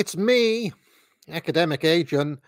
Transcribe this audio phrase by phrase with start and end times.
[0.00, 0.72] it's me,
[1.28, 2.40] academic agent.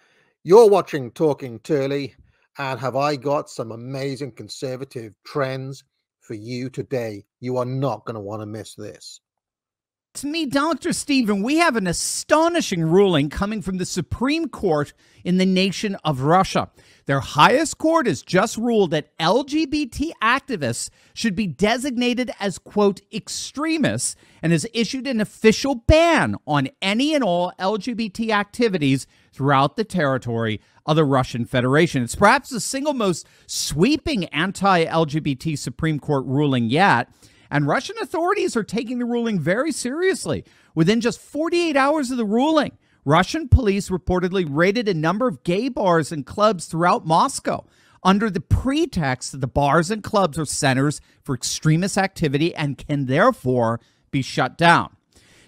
[0.43, 2.15] You're watching Talking Turley,
[2.57, 5.85] and have I got some amazing conservative trends
[6.23, 7.27] for you today?
[7.41, 9.21] You are not going to want to miss this.
[10.15, 10.93] It's me, Dr.
[10.93, 11.43] Stephen.
[11.43, 14.93] We have an astonishing ruling coming from the Supreme Court
[15.25, 16.71] in the nation of Russia.
[17.07, 24.15] Their highest court has just ruled that LGBT activists should be designated as, quote, extremists
[24.43, 30.61] and has issued an official ban on any and all LGBT activities throughout the territory
[30.85, 32.03] of the Russian Federation.
[32.03, 37.09] It's perhaps the single most sweeping anti LGBT Supreme Court ruling yet.
[37.53, 40.43] And Russian authorities are taking the ruling very seriously.
[40.75, 45.69] Within just 48 hours of the ruling, Russian police reportedly raided a number of gay
[45.69, 47.67] bars and clubs throughout Moscow
[48.03, 53.05] under the pretext that the bars and clubs are centers for extremist activity and can
[53.05, 54.97] therefore be shut down.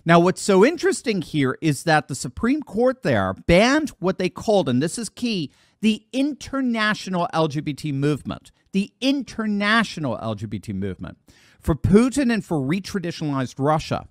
[0.04, 4.68] Now, what's so interesting here is that the Supreme Court there banned what they called,
[4.68, 8.52] and this is key, the international LGBT movement.
[8.72, 11.16] The international LGBT movement.
[11.64, 14.06] For Putin and for retraditionalized Russia,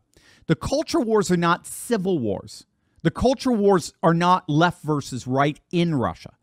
[0.48, 2.66] the culture wars are not civil wars.
[3.04, 6.34] The culture wars are not left versus right in Russia.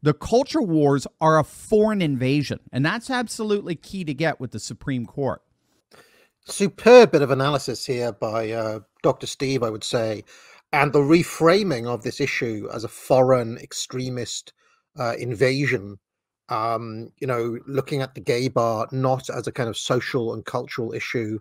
[0.00, 4.60] The culture wars are a foreign invasion, and that's absolutely key to get with the
[4.60, 5.42] Supreme Court.
[6.46, 9.26] Superb bit of analysis here by uh, Dr.
[9.26, 10.22] Steve, I would say,
[10.72, 14.52] and the reframing of this issue as a foreign extremist
[14.96, 15.98] uh, invasion
[16.48, 20.44] um, you know, looking at the gay bar not as a kind of social and
[20.44, 21.38] cultural issue,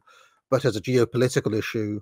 [0.49, 2.01] but as a geopolitical issue,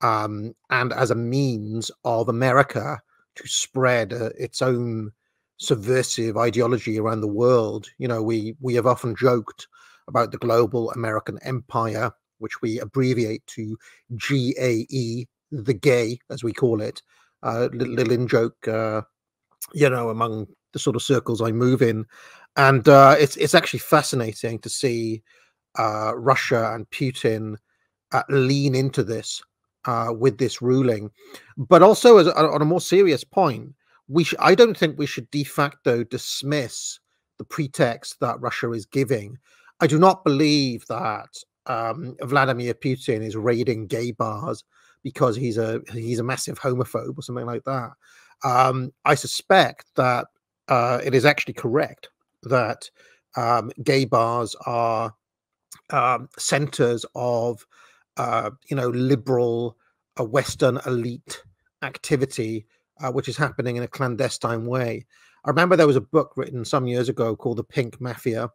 [0.00, 3.00] um, and as a means of America
[3.36, 5.12] to spread uh, its own
[5.56, 7.86] subversive ideology around the world.
[7.98, 9.68] You know, we we have often joked
[10.08, 13.76] about the global American empire, which we abbreviate to
[14.16, 17.02] GAE, the gay, as we call it.
[17.42, 19.02] Uh, little, little in joke, uh,
[19.72, 22.06] you know, among the sort of circles I move in,
[22.56, 25.22] and uh, it's it's actually fascinating to see
[25.78, 27.56] uh, Russia and Putin
[28.12, 29.42] uh, lean into this
[29.86, 31.10] uh, with this ruling,
[31.56, 33.74] but also as, on a more serious point,
[34.08, 36.98] we sh- I don't think we should de facto dismiss
[37.38, 39.38] the pretext that Russia is giving.
[39.80, 41.28] I do not believe that
[41.66, 44.62] um, Vladimir Putin is raiding gay bars
[45.02, 47.90] because he's a he's a massive homophobe or something like that.
[48.44, 50.26] Um, I suspect that
[50.68, 52.08] uh, it is actually correct
[52.44, 52.90] that
[53.36, 55.14] um, gay bars are
[55.90, 57.66] um, centers of,
[58.16, 59.76] uh, you know, liberal,
[60.18, 61.42] uh, Western elite
[61.82, 62.66] activity,
[63.00, 65.06] uh, which is happening in a clandestine way.
[65.44, 68.50] I remember there was a book written some years ago called The Pink Mafia,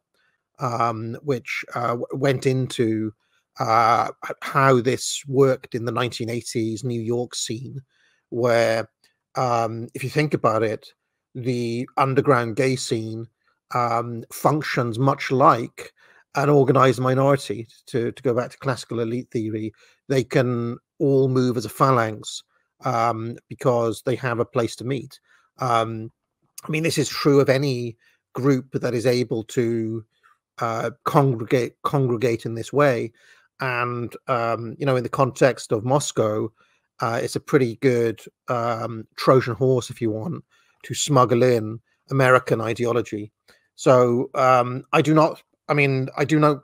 [0.60, 3.14] um, which uh, went into
[3.60, 4.10] uh,
[4.42, 7.82] how this worked in the 1980s New York scene,
[8.30, 8.90] where,
[9.36, 10.88] um, if you think about it,
[11.36, 13.28] the underground gay scene
[13.74, 15.94] um, functions much like
[16.36, 17.68] an organized minority.
[17.88, 19.74] To, to go back to classical elite theory,
[20.08, 22.44] they can all move as a phalanx
[22.86, 25.20] um, because they have a place to meet.
[25.60, 26.12] Um,
[26.64, 27.98] I mean, this is true of any
[28.34, 30.04] group that is able to
[30.60, 33.12] uh, congregate congregate in this way.
[33.60, 36.52] And um, you know, in the context of Moscow,
[37.00, 40.44] uh, it's a pretty good um, Trojan horse, if you want,
[40.84, 41.80] to smuggle in
[42.10, 43.32] American ideology.
[43.78, 45.42] So um, I do not.
[45.70, 46.64] I mean, I do not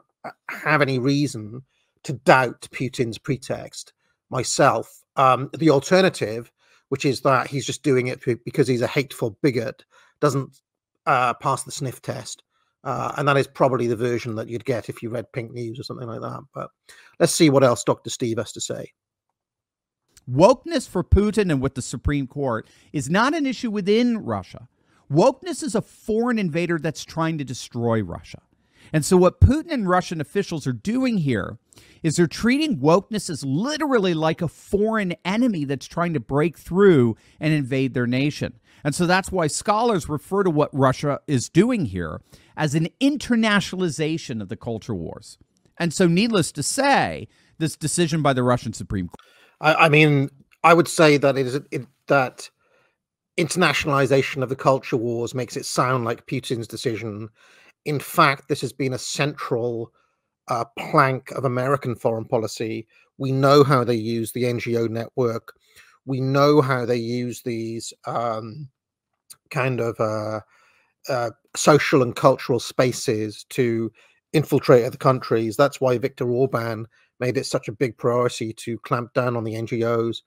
[0.49, 1.61] have any reason
[2.03, 3.93] to doubt Putin's pretext
[4.29, 5.03] myself.
[5.15, 6.51] Um, the alternative,
[6.89, 9.85] which is that he's just doing it because he's a hateful bigot,
[10.19, 10.59] doesn't
[11.05, 12.43] uh, pass the sniff test.
[12.83, 15.79] Uh, and that is probably the version that you'd get if you read Pink News
[15.79, 16.41] or something like that.
[16.53, 16.69] But
[17.19, 18.09] let's see what else Dr.
[18.09, 18.91] Steve has to say.
[20.29, 24.67] Wokeness for Putin and with the Supreme Court is not an issue within Russia.
[25.11, 28.41] Wokeness is a foreign invader that's trying to destroy Russia.
[28.91, 31.57] And so, what Putin and Russian officials are doing here
[32.03, 37.15] is they're treating wokeness as literally like a foreign enemy that's trying to break through
[37.39, 38.59] and invade their nation.
[38.83, 42.21] And so that's why scholars refer to what Russia is doing here
[42.57, 45.37] as an internationalization of the culture wars.
[45.79, 47.27] And so, needless to say,
[47.57, 49.19] this decision by the Russian Supreme Court.
[49.61, 50.29] I, I mean,
[50.63, 52.49] I would say that it is it, that
[53.37, 57.29] internationalization of the culture wars makes it sound like Putin's decision.
[57.85, 59.91] In fact, this has been a central
[60.47, 62.87] uh, plank of American foreign policy.
[63.17, 65.53] We know how they use the NGO network.
[66.05, 68.69] We know how they use these um,
[69.49, 70.41] kind of uh,
[71.09, 73.91] uh, social and cultural spaces to
[74.33, 75.55] infiltrate other countries.
[75.55, 76.87] That's why Viktor Orban
[77.19, 80.17] made it such a big priority to clamp down on the NGOs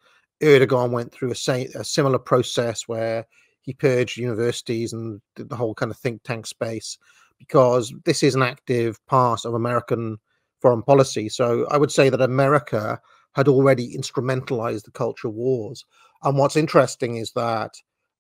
[0.43, 3.27] Erdogan went through a, a similar process where
[3.62, 6.99] he purged universities and the whole kind of think tank space
[7.38, 10.19] because this is an active part of American
[10.61, 11.29] foreign policy.
[11.29, 13.00] So I would say that America
[13.35, 15.85] had already instrumentalized the culture wars.
[16.23, 17.75] And what's interesting is that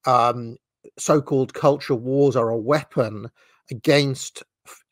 [0.04, 0.56] um,
[0.98, 3.30] so called culture wars are a weapon
[3.70, 4.42] against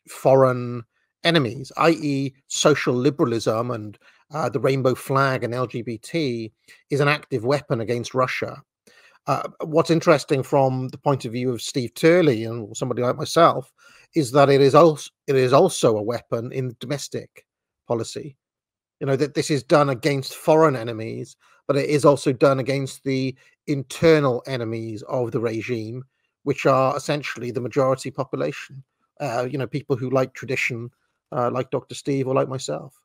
[0.09, 0.83] foreign
[1.23, 3.97] enemies, i.e., social liberalism and
[4.33, 6.51] uh, the rainbow flag and LGBT
[6.89, 8.61] is an active weapon against Russia.
[9.27, 13.71] Uh, what's interesting from the point of view of Steve Turley and somebody like myself
[14.13, 17.45] is that it is also it is also a weapon in domestic
[17.87, 18.37] policy.
[18.99, 21.35] You know that this is done against foreign enemies,
[21.67, 23.35] but it is also done against the
[23.67, 26.03] internal enemies of the regime,
[26.43, 28.83] which are essentially the majority population.
[29.19, 30.89] Uh, you know, people who like tradition,
[31.31, 31.95] uh, like Dr.
[31.95, 33.01] Steve or like myself.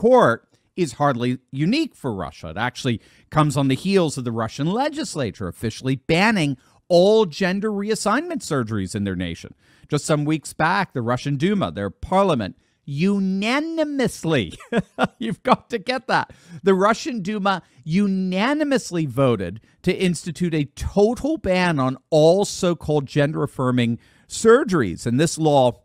[0.00, 2.48] Court is hardly unique for Russia.
[2.48, 6.56] It actually comes on the heels of the Russian legislature officially banning
[6.88, 9.54] all gender reassignment surgeries in their nation.
[9.90, 12.56] Just some weeks back, the Russian Duma, their parliament,
[12.86, 14.54] unanimously,
[15.18, 16.32] you've got to get that.
[16.62, 23.42] The Russian Duma unanimously voted to institute a total ban on all so called gender
[23.42, 25.04] affirming surgeries.
[25.04, 25.82] And this law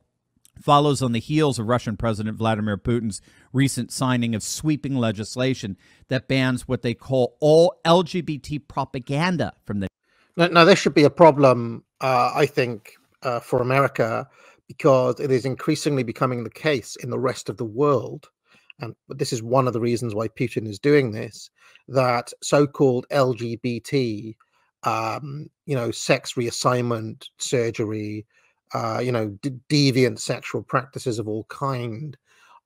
[0.59, 3.21] follows on the heels of Russian President Vladimir Putin's
[3.56, 5.78] recent signing of sweeping legislation
[6.10, 9.88] that bans what they call all LGBT propaganda from the.
[10.36, 12.94] Now, now this should be a problem, uh, I think,
[13.24, 14.28] uh, for America
[14.68, 18.30] because it is increasingly becoming the case in the rest of the world.
[18.80, 21.50] And this is one of the reasons why Putin is doing this
[21.88, 24.36] that so called LGBT,
[24.84, 28.25] um, you know, sex reassignment surgery,
[28.74, 32.18] uh, you know, d- deviant sexual practices of all kind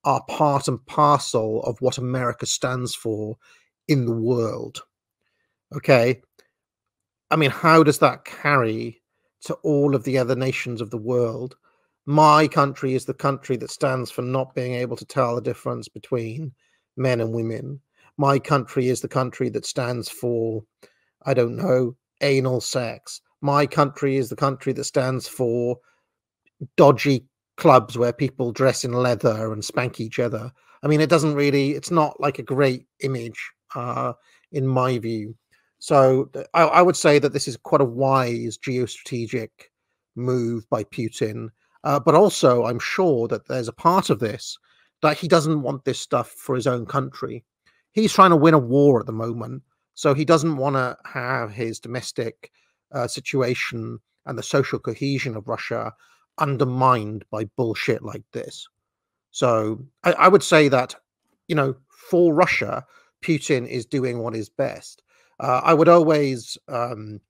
[0.04, 3.38] are part and parcel of what America stands for
[3.88, 4.82] in the world.
[5.76, 6.22] Okay.
[7.32, 9.02] I mean, how does that carry
[9.42, 11.56] to all of the other nations of the world?
[12.06, 15.88] My country is the country that stands for not being able to tell the difference
[15.88, 16.54] between
[16.98, 17.80] men and women.
[18.18, 20.64] My country is the country that stands for,
[21.26, 23.22] I don't know, anal sex.
[23.42, 25.78] My country is the country that stands for
[26.76, 27.29] dodgy
[27.60, 30.52] clubs where people dress in leather and spank each other.
[30.82, 34.14] I mean, it doesn't really, it's not like a great image uh,
[34.52, 35.36] in my view.
[35.80, 39.50] So I, I, would say that this is quite a wise geostrategic
[40.16, 41.50] move by Putin.
[41.84, 44.58] Uh, but also, I'm sure that there's a part of this
[45.02, 47.46] that he doesn't want this stuff for his own country.
[47.92, 49.64] He's trying to win a war at the moment.
[49.94, 52.52] So he doesn't want to have his domestic
[52.94, 55.94] uh, situation and the social cohesion of Russia
[56.40, 58.68] undermined by bullshit like this.
[59.32, 60.96] So I, I would say that,
[61.48, 61.76] you know,
[62.10, 62.86] for Russia,
[63.22, 65.04] Putin is doing what is best.
[65.40, 67.22] Uh, I would always, um,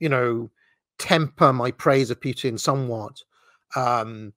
[0.00, 0.50] you know,
[0.98, 3.22] temper my praise of Putin somewhat
[3.76, 4.32] um,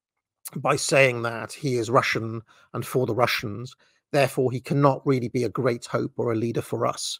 [0.55, 2.41] by saying that he is Russian
[2.73, 3.75] and for the Russians.
[4.11, 7.19] Therefore, he cannot really be a great hope or a leader for us.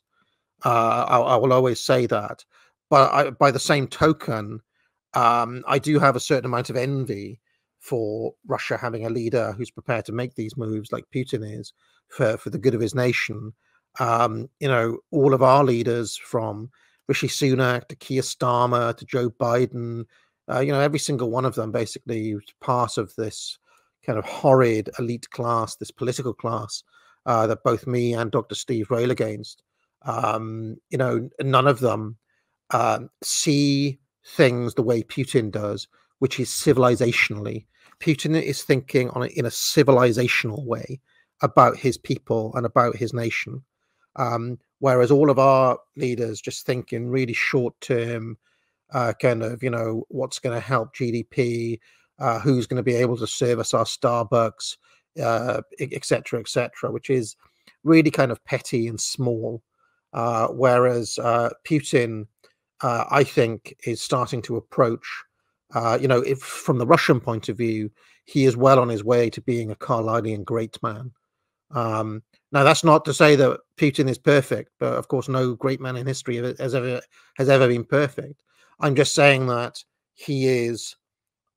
[0.66, 2.44] Uh, I, I, will always say that.
[2.90, 4.62] But I, by the same token,
[5.18, 7.40] um, I do have a certain amount of envy
[7.80, 11.74] for Russia having a leader who's prepared to make these moves like Putin is
[12.10, 13.54] for, for the good of his nation.
[14.00, 16.70] Um, you know, all of our leaders from
[17.08, 20.06] Rishi Sunak to Keir Starmer to Joe Biden,
[20.52, 23.58] uh, you know, every single one of them basically part of this
[24.06, 26.84] kind of horrid elite class, this political class
[27.26, 28.54] uh, that both me and Dr.
[28.54, 29.64] Steve rail against.
[30.04, 32.18] Um, you know, none of them
[32.70, 35.88] uh, see things the way Putin does,
[36.20, 37.66] which is civilizationally.
[38.00, 41.00] Putin is thinking on a, in a civilizational way
[41.42, 43.64] about his people and about his nation,
[44.16, 48.38] um, whereas all of our leaders just think in really short term,
[48.94, 51.80] uh, kind of you know what's going to help GDP,
[52.20, 54.78] uh, who's going to be able to service our Starbucks,
[55.18, 56.44] etc., uh, etc.,
[56.86, 57.36] et which is
[57.84, 59.62] really kind of petty and small.
[60.14, 62.26] Uh, whereas uh, Putin
[62.82, 65.06] uh, I think, is starting to approach.
[65.74, 67.92] Uh, you know, if from the Russian point of view,
[68.26, 71.12] he is well on his way to being a Carlylean great man.
[71.72, 75.82] Um, now, that's not to say that Putin is perfect, but of course, no great
[75.82, 77.02] man in history has ever
[77.36, 78.42] has ever been perfect.
[78.80, 80.96] I'm just saying that he is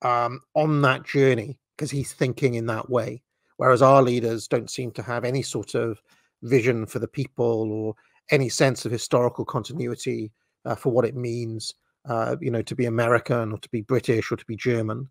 [0.02, 3.22] um, on that journey because he's thinking in that way,
[3.56, 6.00] whereas our leaders don't seem to have any sort of
[6.42, 7.94] vision for the people or
[8.30, 10.32] any sense of historical continuity
[10.64, 11.74] uh, for what it means,
[12.08, 15.08] uh, you know, to be American or to be British or to be German.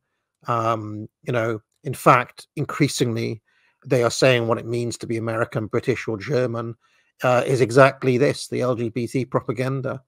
[0.47, 3.41] Um, you know, in fact, increasingly,
[3.85, 6.75] they are saying what it means to be American, British, or German
[7.23, 10.01] uh, is exactly this the LGBT propaganda.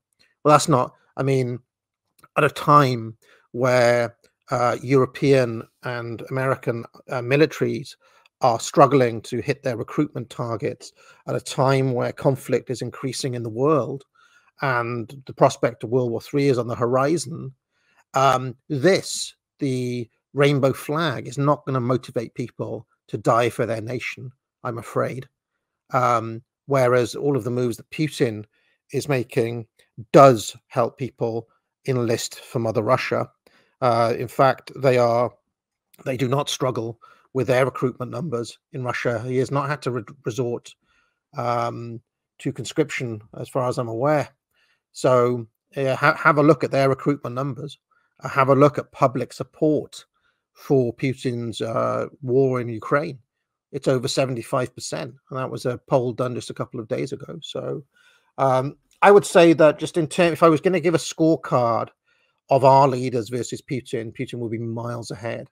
[0.43, 1.59] Well, that's not, I mean,
[2.37, 3.17] at a time
[3.51, 4.15] where
[4.49, 7.95] uh, European and American uh, militaries
[8.41, 10.91] are struggling to hit their recruitment targets,
[11.27, 14.03] at a time where conflict is increasing in the world
[14.61, 17.53] and the prospect of World War III is on the horizon,
[18.13, 23.81] um, this, the rainbow flag, is not going to motivate people to die for their
[23.81, 24.31] nation,
[24.63, 25.27] I'm afraid.
[25.93, 28.45] Um, whereas all of the moves that Putin
[28.93, 29.67] is making
[30.13, 31.47] does help people
[31.87, 33.29] enlist for Mother Russia.
[33.81, 35.31] Uh, in fact, they are
[36.05, 36.99] they do not struggle
[37.33, 39.21] with their recruitment numbers in Russia.
[39.25, 40.73] He has not had to re- resort
[41.37, 42.01] um,
[42.39, 44.29] to conscription, as far as I'm aware.
[44.91, 47.77] So uh, ha- have a look at their recruitment numbers.
[48.23, 50.05] Uh, have a look at public support
[50.53, 53.19] for Putin's uh, war in Ukraine.
[53.71, 54.91] It's over 75%.
[55.01, 57.39] And that was a poll done just a couple of days ago.
[57.41, 57.83] So
[58.37, 60.99] um, I would say that just in terms, if I was going to give a
[60.99, 61.89] scorecard
[62.49, 65.49] of our leaders versus Putin, Putin will be miles ahead.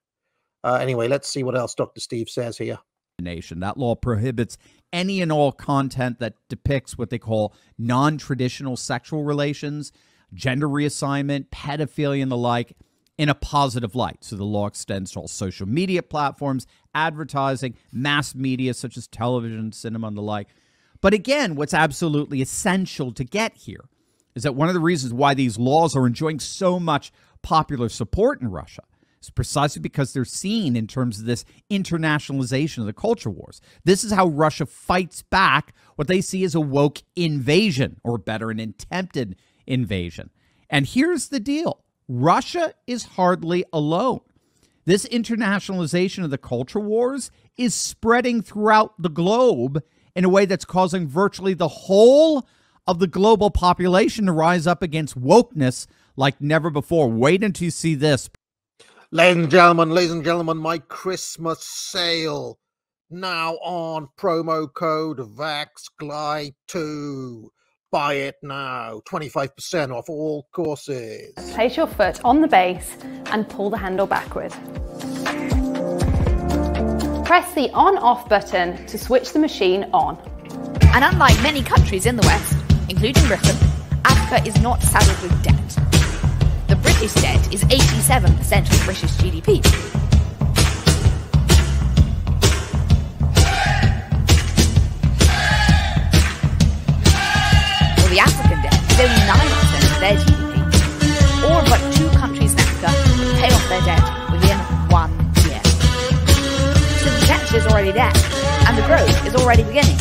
[0.63, 2.01] Uh, anyway, let's see what else Dr.
[2.01, 2.77] Steve says here.
[3.21, 3.59] Nation.
[3.61, 4.57] That law prohibits
[4.91, 9.91] any and all content that depicts what they call non traditional sexual relations,
[10.33, 12.75] gender reassignment, pedophilia, and the like
[13.17, 14.23] in a positive light.
[14.23, 16.65] So the law extends to all social media platforms,
[16.95, 20.47] advertising, mass media such as television, cinema, and the like.
[21.01, 23.85] But again, what's absolutely essential to get here
[24.35, 28.41] is that one of the reasons why these laws are enjoying so much popular support
[28.41, 28.83] in Russia
[29.21, 33.61] is precisely because they're seen in terms of this internationalization of the culture wars.
[33.83, 38.51] This is how Russia fights back what they see as a woke invasion, or better,
[38.51, 39.35] an attempted
[39.67, 40.29] invasion.
[40.69, 44.21] And here's the deal Russia is hardly alone.
[44.85, 49.83] This internationalization of the culture wars is spreading throughout the globe
[50.15, 52.47] in a way that's causing virtually the whole
[52.87, 55.85] of the global population to rise up against wokeness
[56.15, 57.07] like never before.
[57.07, 58.29] Wait until you see this.
[59.11, 62.59] Ladies and gentlemen, ladies and gentlemen, my Christmas sale
[63.09, 67.47] now on promo code VAXGLIDE2.
[67.91, 69.01] Buy it now.
[69.09, 71.33] 25% off all courses.
[71.55, 72.97] Place your foot on the base
[73.31, 74.51] and pull the handle backward.
[77.25, 80.19] Press the on off button to switch the machine on.
[80.93, 82.55] And unlike many countries in the West,
[82.87, 83.57] including Britain,
[84.05, 85.55] Africa is not saddled with debt.
[86.89, 89.61] British debt is 87% of British GDP.
[98.09, 101.45] The African debt is only 9% of their GDP.
[101.45, 102.91] All but two countries in Africa
[103.39, 104.57] pay off their debt within
[104.89, 105.13] one
[105.45, 105.61] year.
[106.97, 108.11] So the debt is already there,
[108.67, 109.95] and the growth is already beginning.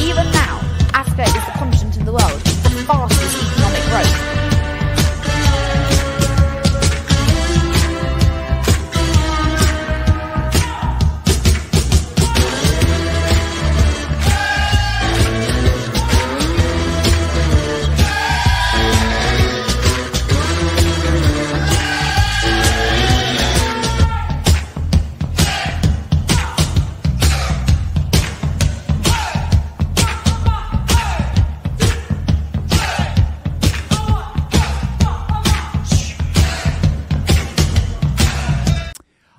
[0.00, 0.60] Even now,
[0.94, 4.49] Africa is the continent in the world with the fastest economic growth.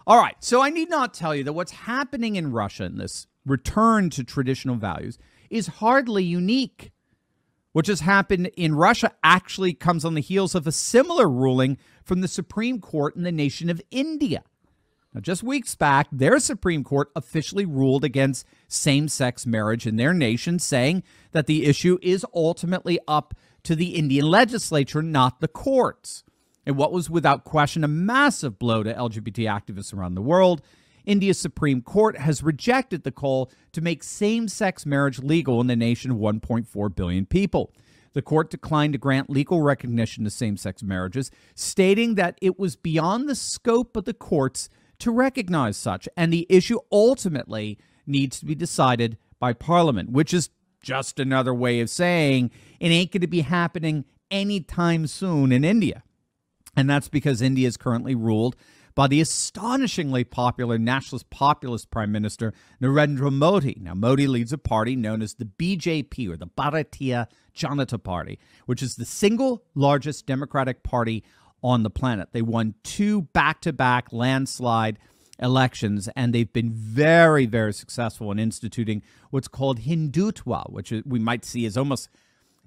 [0.07, 0.35] All right.
[0.39, 4.23] So I need not tell you that what's happening in Russia in this return to
[4.23, 5.17] traditional values
[5.49, 6.91] is hardly unique.
[7.73, 12.21] What just happened in Russia actually comes on the heels of a similar ruling from
[12.21, 14.43] the Supreme Court in the nation of India.
[15.13, 20.13] Now, just weeks back, their Supreme Court officially ruled against same sex marriage in their
[20.13, 26.23] nation, saying that the issue is ultimately up to the Indian legislature, not the courts.
[26.65, 30.61] In what was without question a massive blow to LGBT activists around the world,
[31.05, 35.75] India's Supreme Court has rejected the call to make same sex marriage legal in the
[35.75, 37.73] nation of 1.4 billion people.
[38.13, 42.75] The court declined to grant legal recognition to same sex marriages, stating that it was
[42.75, 48.45] beyond the scope of the courts to recognize such, and the issue ultimately needs to
[48.45, 50.49] be decided by Parliament, which is
[50.83, 56.03] just another way of saying it ain't going to be happening anytime soon in India.
[56.75, 58.55] And that's because India is currently ruled
[58.95, 63.77] by the astonishingly popular nationalist populist Prime Minister Narendra Modi.
[63.79, 68.81] Now, Modi leads a party known as the BJP or the Bharatiya Janata Party, which
[68.81, 71.23] is the single largest Democratic Party
[71.63, 72.29] on the planet.
[72.31, 74.99] They won two back to back landslide
[75.39, 81.45] elections, and they've been very, very successful in instituting what's called Hindutva, which we might
[81.45, 82.09] see as almost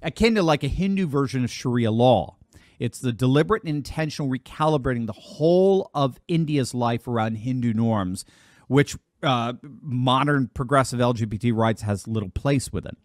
[0.02, 2.37] akin to like a Hindu version of Sharia law.
[2.78, 8.25] It's the deliberate and intentional recalibrating the whole of India's life around Hindu norms,
[8.69, 12.97] which uh, modern progressive LGBT rights has little place within.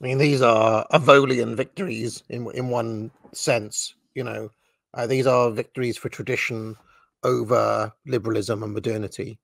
[0.00, 3.94] I mean, these are Evolian victories in in one sense.
[4.14, 4.50] You know,
[4.94, 6.76] uh, these are victories for tradition
[7.22, 9.38] over liberalism and modernity,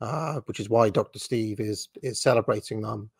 [0.00, 1.18] uh, which is why Dr.
[1.18, 3.10] Steve is is celebrating them.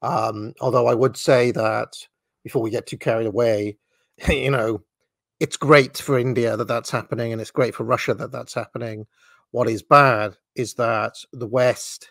[0.00, 1.96] Um, although I would say that
[2.44, 3.76] before we get too carried away,
[4.28, 4.82] you know,
[5.40, 9.06] it's great for India that that's happening, and it's great for Russia that that's happening.
[9.50, 12.10] What is bad is that the West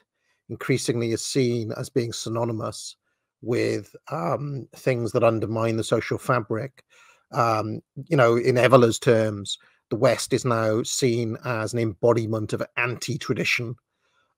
[0.50, 2.96] increasingly is seen as being synonymous
[3.42, 6.84] with um, things that undermine the social fabric.
[7.32, 9.58] Um, you know, in Evola's terms,
[9.90, 13.76] the West is now seen as an embodiment of anti-tradition.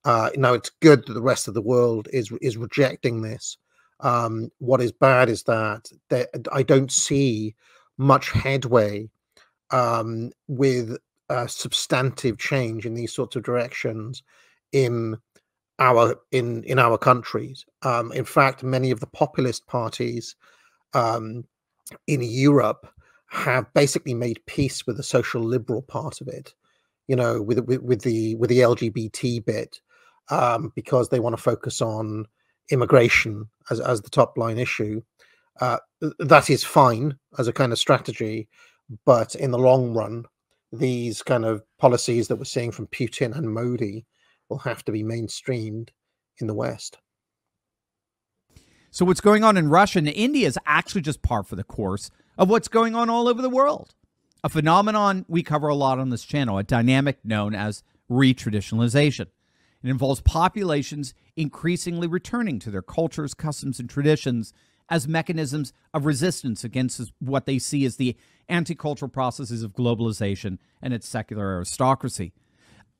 [0.04, 3.58] Uh, now, it's good that the rest of the world is is rejecting this.
[4.00, 5.92] Um, what is bad is that
[6.52, 7.56] I don't see
[8.00, 9.08] much headway
[9.70, 10.98] um, with
[11.46, 14.24] substantive change in these sorts of directions
[14.72, 15.16] in
[15.80, 17.66] our in in our countries.
[17.84, 20.36] Um, in fact, many of the populist parties
[20.94, 21.46] um,
[22.08, 22.92] in Europe
[23.28, 26.54] have basically made peace with the social liberal part of it.
[27.08, 29.80] You know, with with, with the with the LGBT bit,
[30.30, 32.26] um, because they want to focus on
[32.72, 35.02] immigration as as the top line issue.
[35.60, 35.78] Uh,
[36.20, 38.48] that is fine as a kind of strategy,
[39.06, 40.26] but in the long run,
[40.72, 44.06] these kind of policies that we're seeing from Putin and Modi
[44.50, 45.90] will have to be mainstreamed
[46.40, 46.98] in the West.
[48.92, 52.10] So, what's going on in Russia and India is actually just par for the course
[52.38, 53.94] of what's going on all over the world.
[54.44, 59.28] A phenomenon we cover a lot on this channel, a dynamic known as retraditionalization.
[59.84, 64.54] It involves populations increasingly returning to their cultures, customs, and traditions
[64.90, 68.16] as mechanisms of resistance against what they see as the
[68.48, 72.34] anti cultural processes of globalization and its secular aristocracy.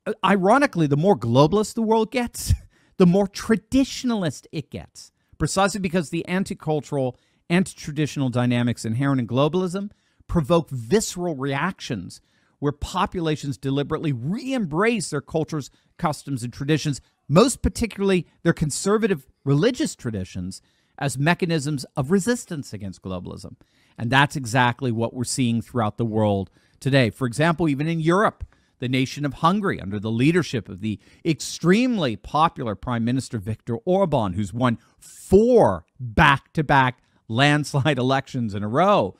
[0.06, 2.54] Uh, ironically, the more globalist the world gets,
[2.96, 9.26] the more traditionalist it gets, precisely because the anti cultural, anti traditional dynamics inherent in
[9.26, 9.90] globalism
[10.26, 12.20] provoke visceral reactions
[12.60, 19.96] where populations deliberately re embrace their cultures, customs, and traditions, most particularly their conservative religious
[19.96, 20.62] traditions,
[21.00, 23.56] as mechanisms of resistance against globalism.
[23.96, 27.10] And that's exactly what we're seeing throughout the world today.
[27.10, 28.44] For example, even in Europe,
[28.80, 34.32] the nation of Hungary, under the leadership of the extremely popular Prime Minister Viktor Orban,
[34.32, 39.16] who's won four back to back landslide elections in a row.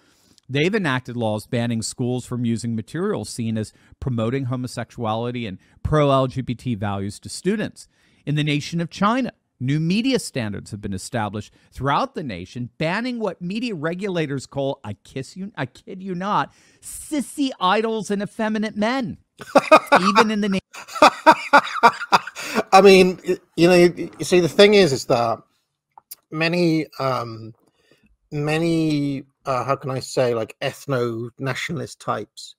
[0.48, 6.76] They've enacted laws banning schools from using materials seen as promoting homosexuality and pro LGBT
[6.76, 7.86] values to students.
[8.26, 13.18] In the nation of China, New media standards have been established throughout the nation, banning
[13.18, 18.74] what media regulators call, I kiss you, I kid you not, sissy idols and effeminate
[18.74, 19.18] men.
[20.00, 20.60] Even in the name.
[22.72, 23.20] I mean,
[23.56, 25.42] you know, you see, the thing is, is that
[26.30, 27.54] many, um,
[28.32, 32.54] many, uh, how can I say, like ethno nationalist types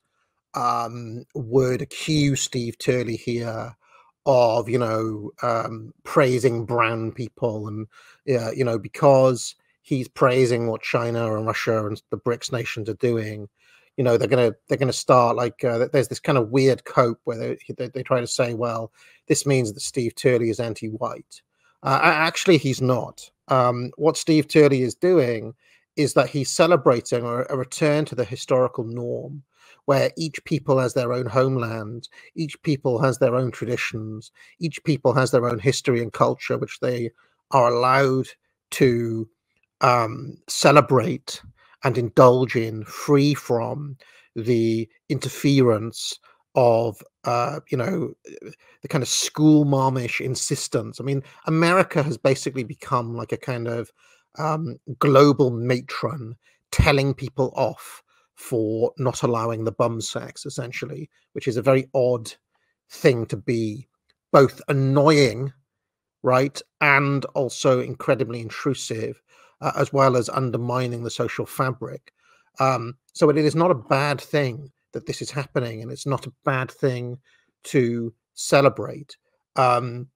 [0.53, 3.75] um, would accuse Steve Turley here
[4.25, 7.87] of you know um, praising brown people and
[8.25, 12.95] yeah you know because he's praising what China and Russia and the BRICS nations are
[12.95, 13.47] doing
[13.97, 17.19] you know they're gonna they're gonna start like uh, there's this kind of weird cope
[17.23, 18.91] where they, they, they try to say well
[19.27, 21.41] this means that Steve Turley is anti-white.
[21.83, 23.29] Uh, actually he's not.
[23.47, 25.53] Um, what Steve Turley is doing
[25.95, 29.43] is that he's celebrating a, a return to the historical norm
[29.91, 35.13] where each people has their own homeland, each people has their own traditions, each people
[35.13, 37.11] has their own history and culture, which they
[37.51, 38.27] are allowed
[38.71, 39.27] to
[39.81, 41.41] um, celebrate
[41.83, 43.97] and indulge in, free from
[44.37, 46.19] the interference
[46.55, 48.13] of uh, you know
[48.83, 51.01] the kind of school momish insistence.
[51.01, 53.91] I mean, America has basically become like a kind of
[54.39, 56.35] um, global matron
[56.71, 58.01] telling people off
[58.41, 62.33] for not allowing the bum sex, essentially, which is a very odd
[62.89, 63.87] thing to be,
[64.31, 65.53] both annoying,
[66.23, 69.21] right, and also incredibly intrusive,
[69.61, 72.13] uh, as well as undermining the social fabric.
[72.59, 76.25] Um, so it is not a bad thing that this is happening, and it's not
[76.25, 77.19] a bad thing
[77.65, 79.17] to celebrate.
[79.55, 80.07] Um,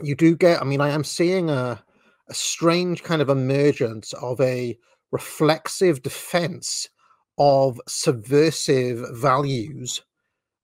[0.00, 1.82] you do get, I mean, I am seeing a,
[2.28, 4.78] a strange kind of emergence of a
[5.10, 6.88] reflexive defense
[7.38, 10.02] of subversive values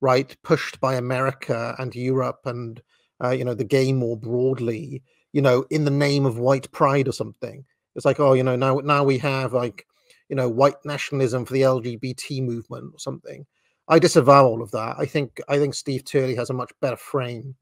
[0.00, 2.80] right, pushed by America and Europe and
[3.22, 5.02] uh, you know the gay more broadly,
[5.32, 7.64] you know, in the name of white pride or something.
[7.96, 9.86] It's like, oh, you know, now now we have like,
[10.28, 13.44] you know, white nationalism for the LGBT movement or something.
[13.88, 14.96] I disavow all of that.
[14.98, 17.56] I think I think Steve Turley has a much better frame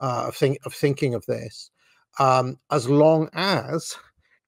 [0.00, 1.70] uh, of think of thinking of this,
[2.20, 3.96] um, as long as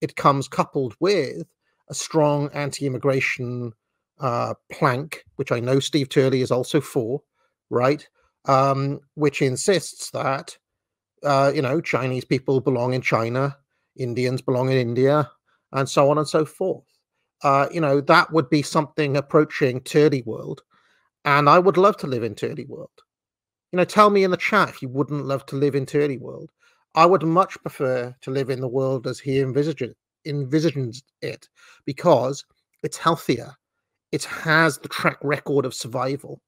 [0.01, 1.47] it comes coupled with
[1.89, 3.73] a strong anti-immigration
[4.21, 7.23] uh, plank, which I know Steve Turley is also for,
[7.71, 8.07] right?
[8.47, 10.57] Um, which insists that
[11.25, 13.57] uh, you know Chinese people belong in China,
[13.97, 15.31] Indians belong in India,
[15.73, 16.85] and so on and so forth.
[17.43, 20.63] Uh, you know that would be something approaching Turley world,
[21.25, 22.91] and I would love to live in Turley world.
[23.73, 26.19] You know, tell me in the chat if you wouldn't love to live in Turley
[26.19, 26.51] world.
[26.95, 29.95] I would much prefer to live in the world as he envisages
[30.27, 31.49] envisions it
[31.85, 32.45] because
[32.83, 33.53] it's healthier.
[34.15, 36.41] It has the track record of survival.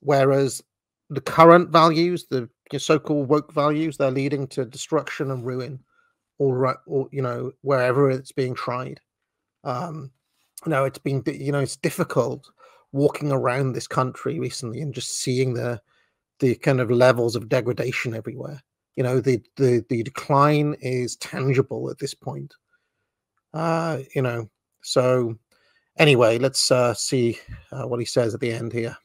[0.00, 0.62] Whereas
[1.08, 5.82] the current values, the so-called woke values, they're leading to destruction and ruin,
[6.36, 9.00] all right, or you know, wherever it's being tried.
[9.64, 10.10] Um,
[10.66, 12.46] you know, it's been, you know, it's difficult
[12.92, 15.80] walking around this country recently and just seeing the
[16.40, 18.62] the kind of levels of degradation everywhere.
[18.96, 22.52] You know, the the the decline is tangible at this point.
[23.54, 24.50] Uh, you know,
[24.82, 25.38] so
[25.96, 27.38] anyway, let's uh, see
[27.72, 28.96] uh, what he says at the end here.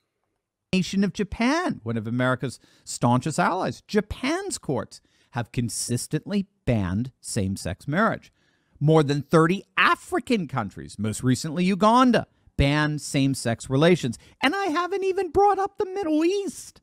[0.74, 7.88] Nation of Japan, one of America's staunchest allies, Japan's courts have consistently banned same sex
[7.88, 8.32] marriage.
[8.80, 14.18] More than 30 African countries, most recently Uganda, banned same sex relations.
[14.44, 16.82] And I haven't even brought up the Middle East.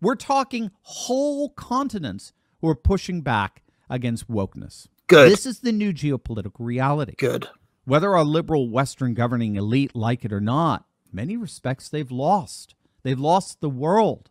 [0.00, 4.88] We're talking whole continents who are pushing back against wokeness.
[5.06, 5.30] Good.
[5.30, 7.14] This is the new geopolitical reality.
[7.16, 7.48] Good.
[7.84, 12.74] Whether our liberal Western governing elite like it or not, many respects they've lost.
[13.02, 14.30] They've lost the world.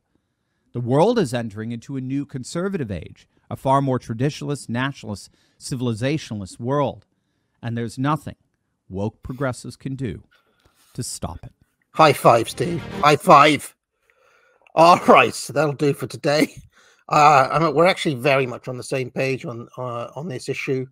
[0.74, 6.60] The world is entering into a new conservative age, a far more traditionalist, nationalist, civilizationalist
[6.60, 7.06] world.
[7.62, 8.36] And there's nothing
[8.90, 10.24] woke progressives can do
[10.96, 11.54] to stop it.
[11.92, 12.82] High five, Steve.
[13.02, 13.76] High five.
[14.74, 16.56] All right, so that'll do for today.
[17.08, 20.50] Uh, I mean, we're actually very much on the same page on uh, on this
[20.50, 20.88] issue.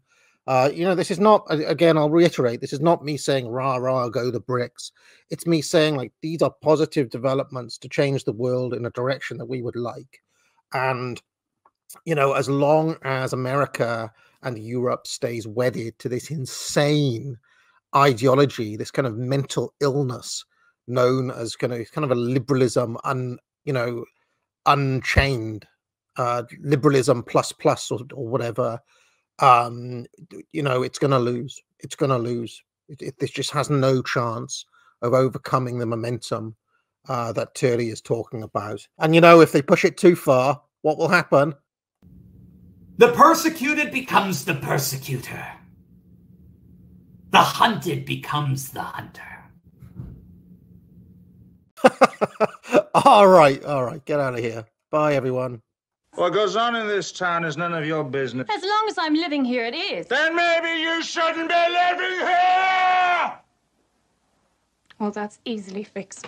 [0.48, 1.98] Uh, you know, this is not again.
[1.98, 4.92] I'll reiterate: this is not me saying "rah rah, go the BRICS.
[5.30, 9.38] It's me saying like these are positive developments to change the world in a direction
[9.38, 10.22] that we would like,
[10.74, 11.22] and
[12.06, 14.12] you know, as long as America
[14.44, 17.38] and Europe stays wedded to this insane
[17.96, 20.44] ideology, this kind of mental illness
[20.88, 24.04] known as kind of kind of a liberalism, un you know,
[24.66, 25.66] unchained
[26.18, 28.80] uh, liberalism plus plus or, or whatever,
[29.42, 30.06] um,
[30.52, 31.60] you know, it's going to lose.
[31.80, 32.64] It's going to lose.
[32.88, 34.66] It, it, this just has no chance
[35.02, 36.56] of overcoming the momentum
[37.10, 38.88] uh, that Turley is talking about.
[39.00, 41.56] And you know, if they push it too far, what will happen?
[42.98, 45.46] The persecuted becomes the persecutor.
[47.32, 49.24] The hunted becomes the hunter.
[52.94, 54.66] all right, all right, get out of here.
[54.92, 55.62] Bye, everyone.
[56.16, 58.46] What goes on in this town is none of your business.
[58.54, 60.08] As long as I'm living here, it is.
[60.08, 63.34] Then maybe you shouldn't be living here!
[65.00, 66.28] Well, that's easily fixed.